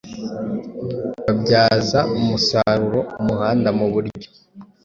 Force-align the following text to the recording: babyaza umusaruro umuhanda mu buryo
babyaza 1.25 1.99
umusaruro 2.17 3.01
umuhanda 3.21 3.69
mu 3.77 3.87
buryo 3.93 4.29